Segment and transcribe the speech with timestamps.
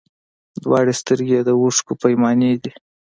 [0.63, 2.71] دواړي سترګي یې د اوښکو پیمانې دي